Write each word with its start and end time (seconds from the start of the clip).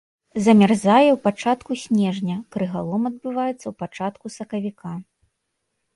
Замярзае 0.45 1.09
ў 1.13 1.17
пачатку 1.27 1.71
снежня, 1.83 2.37
крыгалом 2.55 3.01
адбываецца 3.13 3.61
ў 3.67 3.73
пачатку 3.85 4.25
сакавіка. 4.37 4.91